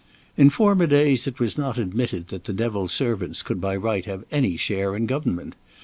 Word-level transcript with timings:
In 0.35 0.49
former 0.49 0.87
days 0.87 1.27
it 1.27 1.39
was 1.39 1.59
not 1.59 1.77
admitted 1.77 2.29
that 2.29 2.45
the 2.45 2.53
devil's 2.53 2.91
servants 2.91 3.43
could 3.43 3.61
by 3.61 3.75
right 3.75 4.05
have 4.05 4.23
any 4.31 4.57
share 4.57 4.95
in 4.95 5.05
government. 5.05 5.53